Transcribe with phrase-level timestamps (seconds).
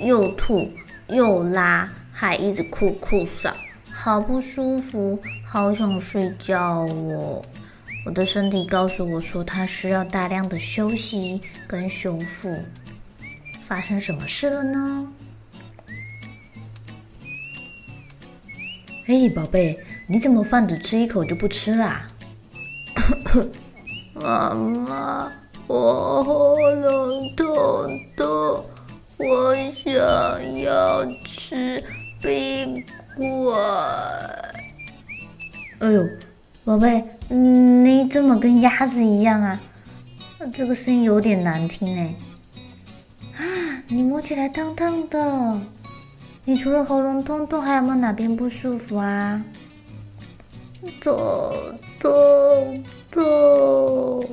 [0.00, 0.70] 又吐
[1.08, 3.52] 又拉，还一直哭哭嗓，
[3.90, 7.42] 好不舒服，好想睡觉哦。
[8.04, 12.62] 我的身体告诉我说，它需要大量的休息跟修复。
[13.68, 15.08] 发生什么事了呢？
[19.04, 22.08] 嘿，宝贝，你怎么饭只吃一口就不吃啦？
[24.14, 25.32] 妈 妈，
[25.66, 26.54] 我
[38.12, 39.58] 这么跟鸭子一样啊？
[40.38, 42.14] 那这个声音有点难听哎。
[43.38, 43.40] 啊，
[43.88, 45.58] 你摸起来烫烫的。
[46.44, 49.42] 你除了喉咙痛痛，还有没有哪边不舒服啊？
[51.00, 51.14] 痛
[51.98, 54.28] 痛痛。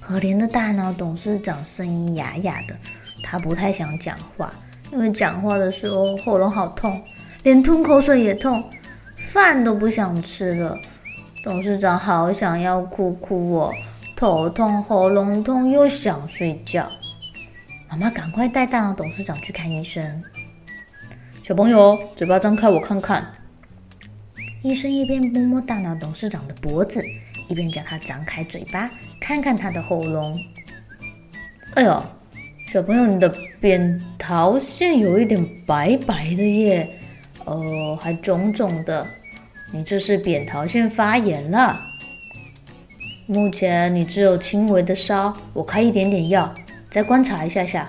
[0.00, 2.74] 可怜的大脑董事长声音哑哑的。
[3.22, 4.50] 他不太想讲话，
[4.90, 7.02] 因为讲话的时候喉咙好痛，
[7.42, 8.64] 连吞口水也痛，
[9.16, 10.74] 饭都不想吃了。
[11.48, 13.72] 董事长好想要哭哭哦，
[14.14, 16.86] 头痛、喉咙痛又想睡觉。
[17.88, 20.22] 妈妈赶快带大脑董事长去看医生。
[21.42, 23.32] 小朋友，嘴巴张开，我看看。
[24.62, 27.02] 医生一边摸摸大脑董事长的脖子，
[27.48, 30.38] 一边叫他张开嘴巴，看看他的喉咙。
[31.76, 32.02] 哎呦！
[32.70, 37.00] 小朋友，你的扁桃腺有一点白白的耶，
[37.46, 39.06] 呃，还肿肿的，
[39.70, 41.84] 你这是扁桃腺发炎了。
[43.26, 46.52] 目前你只有轻微的烧，我开一点点药，
[46.88, 47.88] 再观察一下下。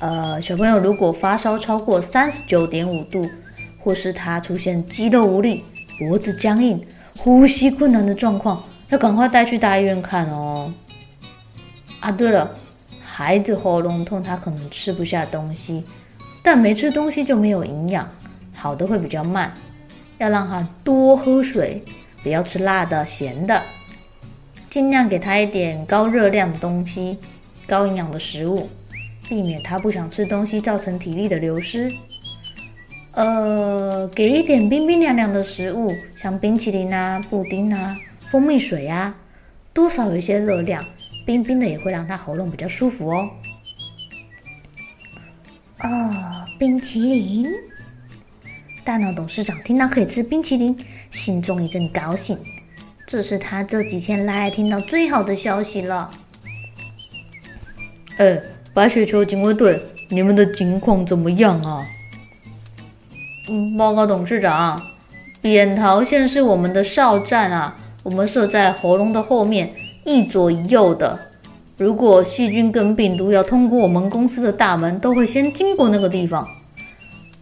[0.00, 3.30] 呃，小朋友，如果发烧超过三十九点五度，
[3.78, 5.62] 或是他出现肌肉无力、
[5.98, 6.84] 脖子僵硬、
[7.16, 10.72] 呼吸困难的状况，要赶快带去大医院看哦。
[12.00, 12.50] 啊，对了。
[13.02, 15.84] 孩子喉咙痛，他可能吃不下东西，
[16.42, 18.08] 但没吃东西就没有营养，
[18.54, 19.52] 好的会比较慢。
[20.20, 21.82] 要让他多喝水，
[22.22, 23.62] 不要吃辣的、咸的，
[24.68, 27.18] 尽量给他一点高热量的东西、
[27.66, 28.68] 高营养的食物，
[29.30, 31.90] 避免他不想吃东西造成体力的流失。
[33.12, 37.96] 呃，给一点冰冰凉凉的食物，像冰淇淋啊、布丁啊、
[38.30, 39.16] 蜂蜜水啊，
[39.72, 40.84] 多少有一些热量。
[41.24, 43.30] 冰冰的也会让他喉咙比较舒服哦。
[45.82, 45.88] 哦，
[46.58, 47.46] 冰淇淋！
[48.90, 50.76] 大脑董事长听到可以吃冰淇淋，
[51.12, 52.36] 心中一阵高兴。
[53.06, 56.10] 这是他这几天来听到最好的消息了。
[58.16, 58.36] 哎，
[58.74, 61.86] 白雪球警卫队，你们的情况怎么样啊？
[63.48, 64.82] 嗯，报告董事长，
[65.40, 69.72] 扁桃腺是我们的哨站啊，我们设在喉咙的后面。
[70.04, 71.16] 一左一右的，
[71.76, 76.44] 如果细菌跟病毒要通过我们公司的大门，都会先经过那个地方。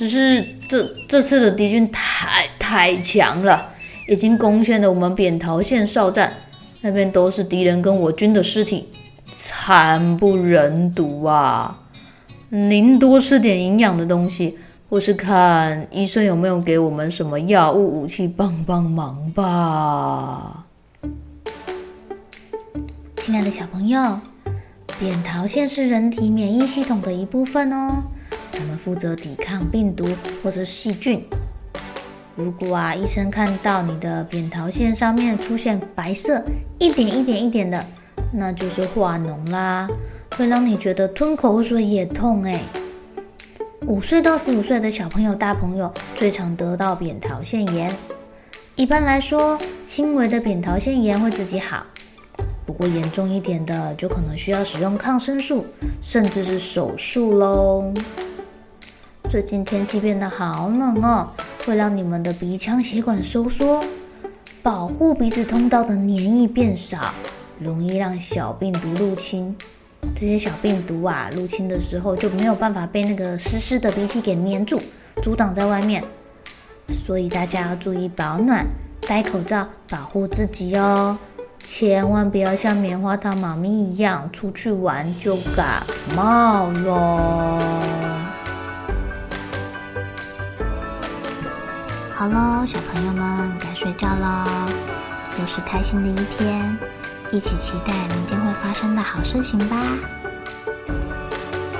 [0.00, 3.68] 只是这这次的敌军太太强了，
[4.08, 6.32] 已经攻陷了我们扁桃腺哨站，
[6.80, 8.88] 那边都是敌人跟我军的尸体，
[9.34, 11.78] 惨不忍睹啊！
[12.48, 14.56] 您多吃点营养的东西，
[14.88, 20.64] 或是看医生有没有给我们什么药物、武器帮帮忙吧。
[23.18, 24.18] 亲爱的小朋友，
[24.98, 28.02] 扁桃腺是人体免疫系统的一部分哦，
[28.52, 30.08] 它们负责抵抗病毒
[30.42, 31.24] 或者细菌。
[32.36, 36.42] 如果啊，医生看到你的扁桃腺上面出现白色
[36.78, 37.84] 一点一点一点的，
[38.32, 39.88] 那就是化脓啦，
[40.36, 42.60] 会让你觉得吞口水也痛诶。
[43.86, 47.94] 五岁到十五岁的小朋友、大朋友最常得到扁桃腺炎。
[48.76, 51.84] 一般来说，轻微的扁桃腺炎会自己好。
[52.64, 55.66] 不过严重一点的，就可能需要使用抗生素，
[56.00, 57.92] 甚至是手术喽。
[59.30, 61.30] 最近天气变得好冷哦，
[61.64, 63.80] 会让你们的鼻腔血管收缩，
[64.60, 67.14] 保护鼻子通道的粘液变少，
[67.60, 69.56] 容易让小病毒入侵。
[70.16, 74.82] 这些小病毒啊，入侵的时候就没有办法被那个湿湿的鼻涕给粘住，
[75.22, 76.02] 阻挡在外面。
[76.88, 78.66] 所以大家要注意保暖，
[79.06, 81.16] 戴口罩保护自己哦。
[81.60, 85.86] 千万不要像棉花糖妈咪一样出去玩就感
[86.16, 88.29] 冒了。
[92.20, 94.44] 好喽，小朋友们该睡觉喽，
[95.38, 96.78] 又是开心的一天，
[97.32, 99.80] 一起期待明天会发生的好事情吧。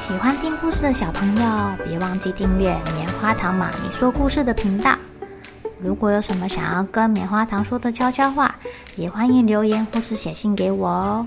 [0.00, 4.96] 喜欢听故事的小朋友，别忘记订阅棉花糖妈咪说故事的频道。
[5.78, 8.54] 如果有什么想要跟棉花糖说的悄悄话，
[8.96, 11.26] 也欢迎留言或是写信给我哦。